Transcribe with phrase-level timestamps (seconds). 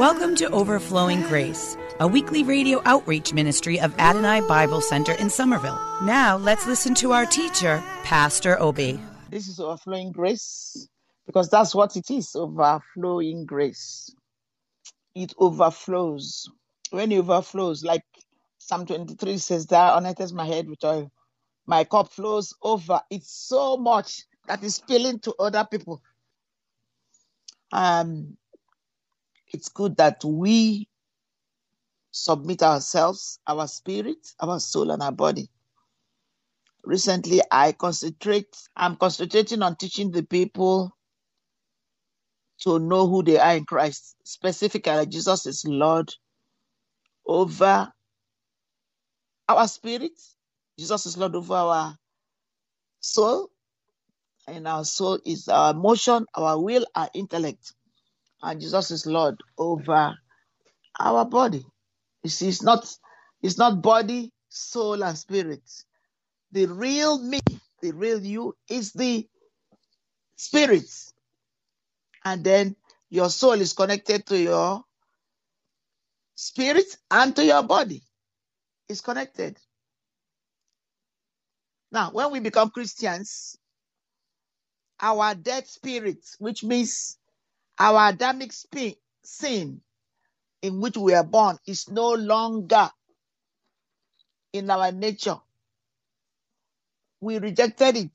[0.00, 5.78] Welcome to Overflowing Grace, a weekly radio outreach ministry of Adonai Bible Center in Somerville.
[6.02, 8.98] Now let's listen to our teacher, Pastor Obi.
[9.28, 10.88] This is overflowing grace
[11.26, 14.08] because that's what it is overflowing grace.
[15.14, 16.50] It overflows.
[16.88, 18.04] When it overflows, like
[18.56, 21.12] Psalm 23 says, Thou anointest my head with oil,
[21.66, 23.02] my cup flows over.
[23.10, 26.00] It's so much that is spilling to other people.
[27.70, 28.38] Um,
[29.52, 30.88] it's good that we
[32.12, 35.48] submit ourselves, our spirit, our soul, and our body.
[36.84, 40.92] Recently, I concentrate, I'm concentrating on teaching the people
[42.60, 44.16] to know who they are in Christ.
[44.24, 46.10] Specifically, Jesus is Lord
[47.26, 47.92] over
[49.48, 50.12] our spirit.
[50.78, 51.96] Jesus is Lord over our
[53.00, 53.50] soul.
[54.48, 57.74] And our soul is our emotion, our will, our intellect
[58.42, 60.14] and Jesus is Lord over
[61.00, 61.64] our body.
[62.22, 62.90] You see, it's not
[63.42, 65.62] it's not body, soul, and spirit.
[66.52, 67.40] The real me,
[67.82, 69.26] the real you, is the
[70.36, 70.90] spirit.
[72.24, 72.76] And then
[73.10, 74.84] your soul is connected to your
[76.34, 78.02] spirit and to your body.
[78.88, 79.58] It's connected.
[81.92, 83.56] Now, when we become Christians,
[85.00, 87.18] our dead spirit, which means
[87.80, 88.52] our Adamic
[89.24, 89.82] sin
[90.62, 92.90] in which we are born is no longer
[94.52, 95.38] in our nature.
[97.20, 98.10] We rejected it.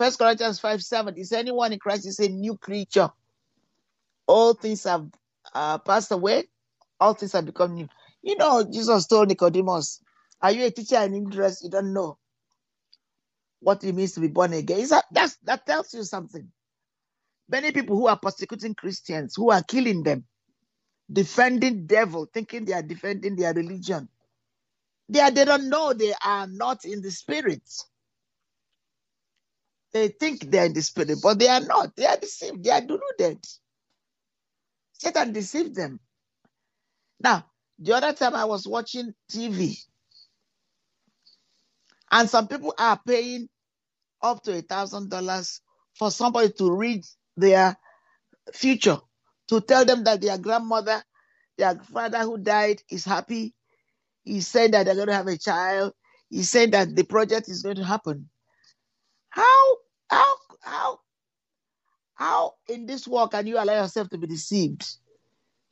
[0.00, 3.10] First Corinthians 5 7 is anyone in Christ is a new creature.
[4.26, 5.06] All things have
[5.54, 6.44] uh, passed away,
[7.00, 7.88] all things have become new.
[8.22, 10.02] You know, Jesus told Nicodemus,
[10.42, 11.52] Are you a teacher in Israel?
[11.62, 12.18] You don't know
[13.60, 14.88] what it means to be born again.
[15.12, 16.50] That, that tells you something.
[17.48, 20.24] Many people who are persecuting Christians, who are killing them,
[21.12, 24.08] defending devil, thinking they are defending their religion.
[25.08, 27.62] They, are, they don't know they are not in the spirit.
[29.92, 31.96] They think they're in the spirit, but they are not.
[31.96, 32.64] They are deceived.
[32.64, 33.44] They are deluded.
[34.94, 36.00] Satan deceived them.
[37.20, 37.46] Now,
[37.78, 39.78] the other time I was watching TV,
[42.10, 43.48] and some people are paying
[44.22, 45.60] up to a thousand dollars
[45.94, 47.04] for somebody to read
[47.36, 47.76] their
[48.52, 48.98] future,
[49.48, 51.02] to tell them that their grandmother,
[51.58, 53.54] their father who died is happy.
[54.24, 55.92] He said that they're going to have a child.
[56.30, 58.28] He said that the project is going to happen.
[59.30, 59.76] How,
[60.08, 61.00] how, how,
[62.14, 64.86] how in this world can you allow yourself to be deceived?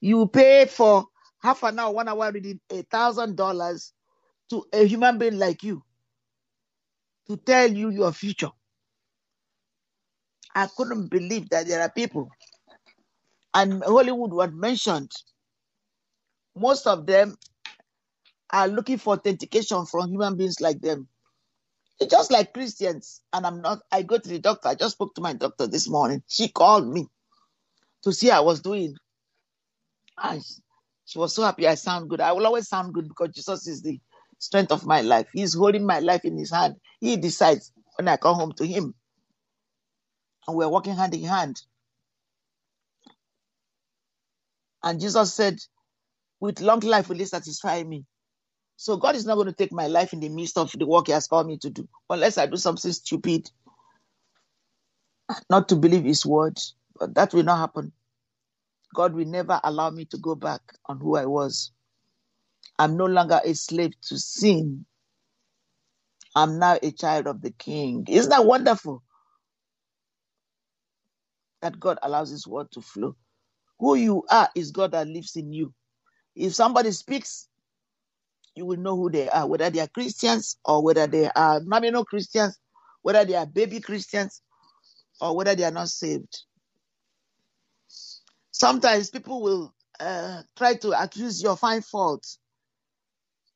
[0.00, 1.06] You pay for
[1.42, 3.92] half an hour, one hour reading a thousand dollars
[4.50, 5.82] to a human being like you
[7.28, 8.50] to tell you your future.
[10.56, 12.30] I couldn't believe that there are people.
[13.52, 15.12] And Hollywood was mentioned.
[16.56, 17.36] Most of them
[18.50, 21.08] are looking for authentication from human beings like them.
[22.00, 23.20] It's just like Christians.
[23.34, 24.70] And I'm not, I go to the doctor.
[24.70, 26.22] I just spoke to my doctor this morning.
[26.26, 27.06] She called me
[28.04, 28.96] to see how I was doing.
[30.22, 30.42] And
[31.04, 32.22] she was so happy I sound good.
[32.22, 34.00] I will always sound good because Jesus is the
[34.38, 35.26] strength of my life.
[35.34, 36.76] He's holding my life in his hand.
[37.00, 38.94] He decides when I come home to him
[40.48, 41.62] and we're working hand in hand.
[44.82, 45.58] And Jesus said,
[46.40, 48.04] With long life will he satisfy me.
[48.76, 51.06] So God is not going to take my life in the midst of the work
[51.06, 53.50] He has called me to do, unless I do something stupid,
[55.50, 56.58] not to believe His word.
[56.98, 57.92] But that will not happen.
[58.94, 61.72] God will never allow me to go back on who I was.
[62.78, 64.86] I'm no longer a slave to sin.
[66.36, 68.06] I'm now a child of the King.
[68.08, 69.02] Isn't that wonderful?
[71.62, 73.16] That God allows His word to flow.
[73.80, 75.72] Who you are is God that lives in you.
[76.34, 77.48] If somebody speaks,
[78.54, 82.04] you will know who they are, whether they are Christians or whether they are nominal
[82.04, 82.58] Christians,
[83.02, 84.42] whether they are baby Christians
[85.20, 86.42] or whether they are not saved.
[88.52, 92.26] Sometimes people will uh, try to accuse you of find fault.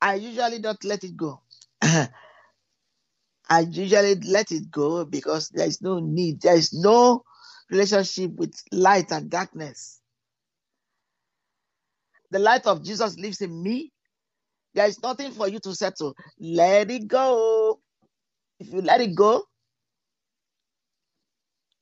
[0.01, 1.41] I usually don't let it go.
[1.83, 6.43] I usually let it go because there is no need.
[6.43, 7.25] There is no
[7.71, 10.01] relationship with light and darkness.
[12.31, 13.93] The light of Jesus lives in me.
[14.75, 16.15] There is nothing for you to settle.
[16.41, 17.81] Let it go.
[18.61, 19.45] If you let it go,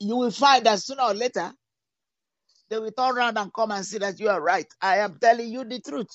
[0.01, 1.53] you will find that sooner or later
[2.71, 4.67] they will turn around and come and see that you are right.
[4.83, 6.09] I am telling you the truth.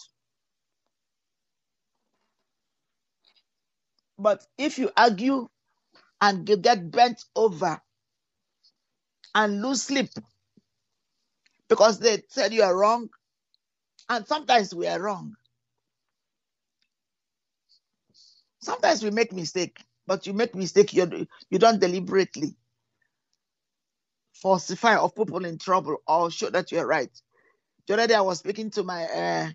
[4.19, 5.47] But if you argue
[6.21, 7.81] and get bent over
[9.35, 10.09] and lose sleep
[11.69, 13.09] because they said you are wrong,
[14.09, 15.35] and sometimes we are wrong.
[18.61, 19.77] Sometimes we make mistake,
[20.07, 22.55] but you make mistake you you don't deliberately
[24.35, 27.11] falsify put people in trouble or show that you're right.
[27.87, 29.49] The other day I was speaking to my uh,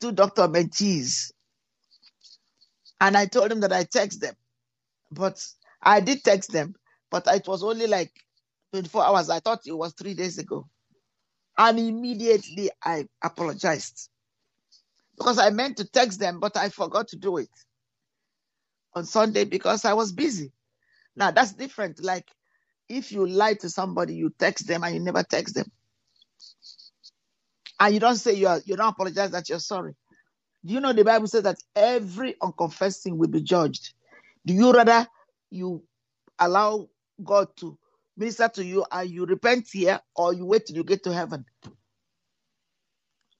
[0.00, 1.32] two doctor mentees,
[3.00, 4.34] and I told them that I text them,
[5.12, 5.44] but
[5.82, 6.74] I did text them,
[7.10, 8.12] but it was only like
[8.72, 9.30] 24 hours.
[9.30, 10.68] I thought it was three days ago.
[11.58, 14.08] And immediately I apologized
[15.18, 17.50] because I meant to text them, but I forgot to do it
[18.94, 20.52] on Sunday because I was busy.
[21.16, 22.02] Now that's different.
[22.04, 22.28] Like
[22.88, 25.70] if you lie to somebody, you text them and you never text them.
[27.80, 29.94] And you don't say you are you don't apologize that you're sorry.
[30.64, 33.94] Do you know the Bible says that every unconfessed sin will be judged?
[34.46, 35.06] Do you rather
[35.50, 35.84] you
[36.38, 36.88] allow
[37.24, 37.78] God to
[38.20, 41.46] minister to you and you repent here or you wait till you get to heaven?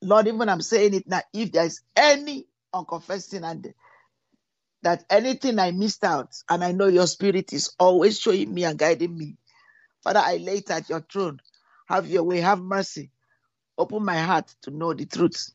[0.03, 3.75] Lord, even I'm saying it now, if there's any unconfessed sin and
[4.83, 8.79] that anything I missed out, and I know your spirit is always showing me and
[8.79, 9.37] guiding me.
[10.03, 11.41] Father, I lay it at your throne.
[11.89, 13.11] Have your way, have mercy.
[13.79, 15.53] Open my heart to know the truth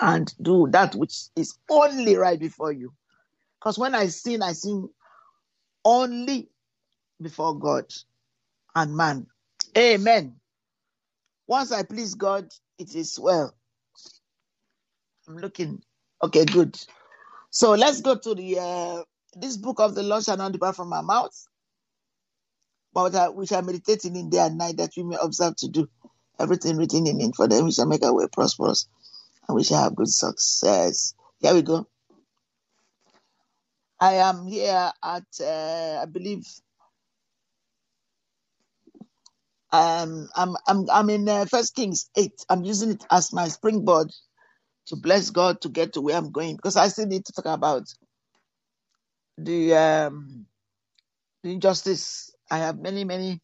[0.00, 2.92] and do that which is only right before you.
[3.60, 4.88] Because when I sin, I sin
[5.84, 6.50] only
[7.20, 7.86] before God
[8.74, 9.26] and man.
[9.76, 10.36] Amen.
[11.46, 12.48] Once I please God,
[12.78, 13.54] it is well.
[15.28, 15.82] I'm looking.
[16.22, 16.76] Okay, good.
[17.50, 19.02] So let's go to the uh,
[19.34, 21.34] this book of the Lord shall not depart from our mouth,
[22.92, 25.88] but we shall meditate in it day and night that we may observe to do
[26.40, 27.36] everything written in it.
[27.36, 28.88] For them we shall make our way prosperous
[29.48, 31.14] and we shall have good success.
[31.40, 31.86] Here we go.
[34.00, 36.46] I am here at, uh, I believe,
[39.72, 42.34] um, I'm I'm I'm in uh, First Kings eight.
[42.48, 44.10] I'm using it as my springboard
[44.86, 47.46] to bless God to get to where I'm going because I still need to talk
[47.46, 47.84] about
[49.38, 50.46] the um,
[51.42, 52.30] the injustice.
[52.50, 53.40] I have many many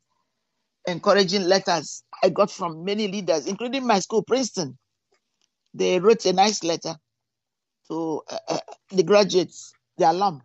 [0.87, 4.79] encouraging letters I got from many leaders, including my school, Princeton.
[5.75, 6.97] They wrote a nice letter
[7.91, 8.59] to uh, uh,
[8.91, 10.43] the graduates, the alum.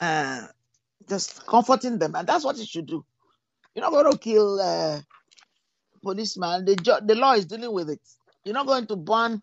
[0.00, 0.46] Uh,
[1.08, 3.04] just comforting them, and that's what you should do.
[3.74, 5.00] You're not going to kill uh,
[6.02, 6.64] policeman.
[6.66, 8.00] The ju- the law is dealing with it.
[8.44, 9.42] You're not going to burn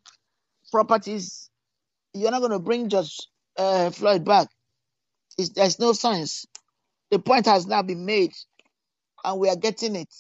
[0.72, 1.50] properties.
[2.14, 3.18] You're not going to bring George
[3.58, 4.50] uh, Floyd back.
[5.38, 6.46] It's, there's no science.
[7.12, 8.34] The point has now been made,
[9.26, 10.14] and we are getting it.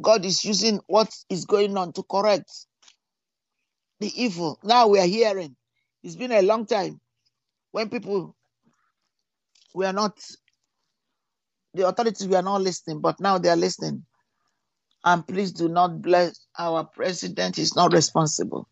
[0.00, 2.50] God is using what is going on to correct
[4.00, 4.58] the evil.
[4.64, 5.56] Now we are hearing.
[6.02, 7.00] It's been a long time
[7.72, 8.36] when people
[9.74, 10.18] were not,
[11.74, 14.04] the authorities were not listening, but now they are listening.
[15.04, 17.56] And please do not bless our president.
[17.56, 18.68] He's not responsible.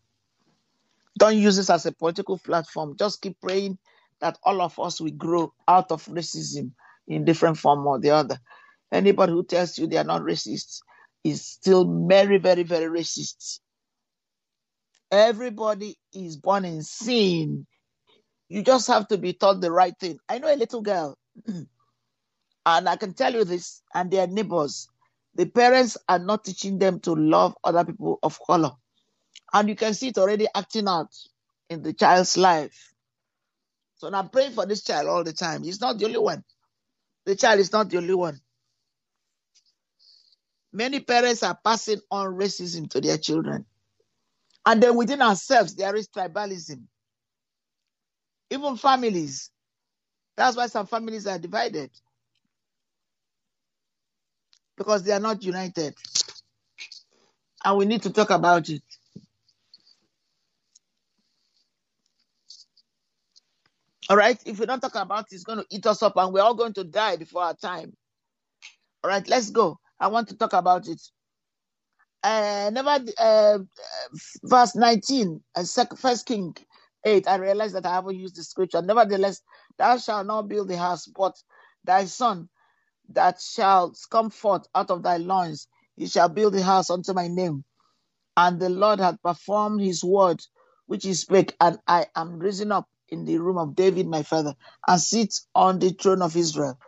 [1.18, 2.96] Don't use this as a political platform.
[2.98, 3.78] Just keep praying
[4.20, 6.72] that all of us will grow out of racism
[7.08, 8.38] in different form or the other.
[8.92, 10.81] Anybody who tells you they are not racist
[11.24, 13.60] is still very, very, very racist.
[15.10, 17.67] Everybody is born in sin.
[18.48, 20.19] You just have to be taught the right thing.
[20.28, 21.69] I know a little girl, and
[22.88, 24.88] I can tell you this, and their neighbors.
[25.34, 28.72] The parents are not teaching them to love other people of color.
[29.52, 31.14] And you can see it already acting out
[31.70, 32.93] in the child's life.
[33.96, 35.62] So I'm praying for this child all the time.
[35.62, 36.44] He's not the only one.
[37.26, 38.40] The child is not the only one.
[40.72, 43.67] Many parents are passing on racism to their children.
[44.67, 46.82] And then within ourselves, there is tribalism.
[48.50, 49.50] Even families.
[50.36, 51.90] That's why some families are divided.
[54.76, 55.94] Because they are not united.
[57.64, 58.82] And we need to talk about it.
[64.10, 64.40] All right.
[64.46, 66.55] If we don't talk about it, it's going to eat us up and we're all
[66.55, 67.94] going to die before our time.
[69.05, 69.26] All right.
[69.28, 69.78] Let's go.
[70.00, 71.00] I want to talk about it.
[72.22, 73.58] Uh, never, uh,
[74.44, 75.64] verse 19, uh,
[75.96, 76.55] first King
[77.05, 77.28] 8.
[77.28, 78.82] I realize that I haven't used the scripture.
[78.82, 79.43] Nevertheless,
[79.78, 81.36] thou shalt not build the house, but
[81.84, 82.48] thy son
[83.10, 87.28] that shall come forth out of thy loins, he shall build the house unto my
[87.28, 87.64] name.
[88.36, 90.40] And the Lord hath performed his word
[90.86, 94.55] which he spake, and I am risen up in the room of David my father,
[94.86, 96.78] and sit on the throne of Israel,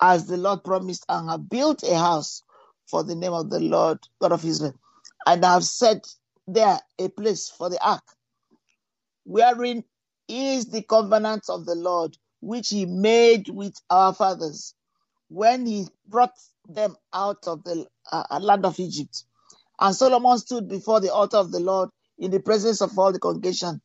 [0.00, 2.42] as the Lord promised, and have built a house
[2.88, 4.74] for the name of the Lord God of Israel,
[5.26, 6.06] and I have set
[6.46, 8.02] there a place for the ark,
[9.30, 9.84] wherein
[10.28, 14.74] is the covenant of the Lord which he made with our fathers
[15.28, 16.32] when he brought
[16.68, 19.24] them out of the uh, land of Egypt.
[19.80, 23.20] And Solomon stood before the altar of the Lord in the presence of all the
[23.20, 23.80] congregation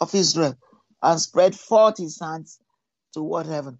[0.00, 0.56] of Israel
[1.02, 2.58] and spread forth his hands
[3.14, 3.78] toward heaven.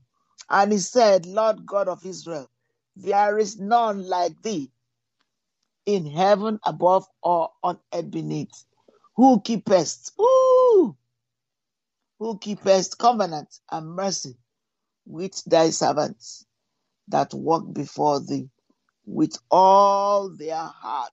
[0.48, 2.48] And he said, Lord God of Israel,
[2.96, 4.70] there is none like thee
[5.86, 8.64] in heaven above or on earth beneath.
[9.16, 10.59] Who keepest, ooh,
[12.20, 14.36] who keepest covenant and mercy
[15.06, 16.46] with thy servants
[17.08, 18.48] that walk before thee
[19.06, 21.12] with all their heart,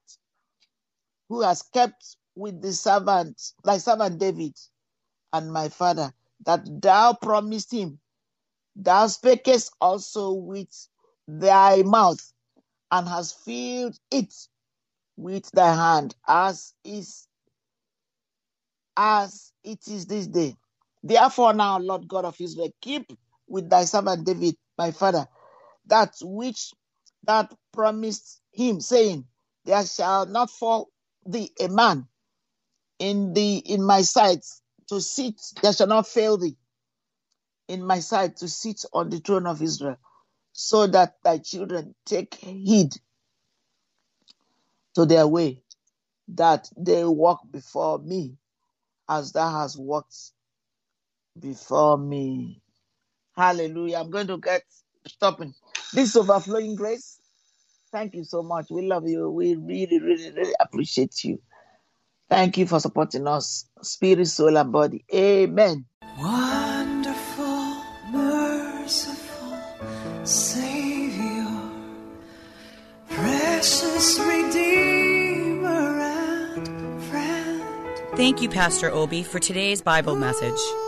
[1.30, 4.54] who has kept with the servant, thy servant David
[5.34, 6.14] and my father,
[6.46, 8.00] that thou promised him.
[8.76, 10.70] Thou spakest also with
[11.28, 12.34] thy mouth,
[12.92, 14.34] and hast filled it
[15.16, 17.28] with thy hand, as is
[18.96, 20.56] as it is this day.
[21.04, 23.12] Therefore now, Lord God of Israel, keep
[23.48, 25.28] with thy servant David, my father,
[25.88, 26.74] that which
[27.26, 29.26] that promised him, saying,
[29.66, 30.90] There shall not fall
[31.26, 32.08] thee a man
[33.00, 34.46] in the in my sight
[34.90, 36.58] to sit, there shall not fail thee
[37.68, 39.98] in my sight to sit on the throne of Israel,
[40.54, 42.94] so that thy children take heed
[44.96, 45.64] to their way,
[46.30, 48.38] that they walk before me
[49.10, 50.16] as thou hast walked
[51.40, 52.62] before me.
[53.36, 53.98] Hallelujah.
[53.98, 54.64] I'm going to get
[55.08, 55.54] stopping.
[55.94, 57.20] This overflowing grace.
[57.92, 58.68] Thank you so much.
[58.70, 59.30] We love you.
[59.30, 61.40] We really, really, really appreciate you.
[62.30, 65.06] Thank you for supporting us, spirit, soul, and body.
[65.14, 65.86] Amen.
[66.20, 69.58] Wonderful, merciful
[70.26, 71.46] Savior,
[73.10, 78.18] precious Redeemer and friend.
[78.18, 80.60] Thank you, Pastor Obi, for today's Bible message.